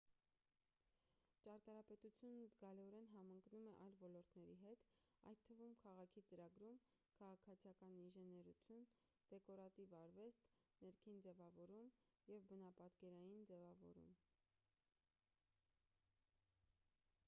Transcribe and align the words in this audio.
ճարտարապետությունն 1.45 2.39
զգալիորեն 2.53 3.09
համընկնում 3.15 3.67
է 3.71 3.73
այլ 3.87 3.93
ոլորտների 4.03 4.55
հետ 4.61 4.87
այդ 5.33 5.43
թվում 5.49 5.75
քաղաքի 5.83 6.23
ծրագրում 6.31 6.79
քաղաքացիական 7.19 7.93
ինժեներություն 7.99 8.89
դեկորատիվ 9.35 9.95
արվեստ 9.99 10.49
ներքին 10.87 11.21
ձևավորում 11.29 11.93
և 12.33 12.49
բնապատկերային 12.55 13.47
ձևավորում 13.53 14.11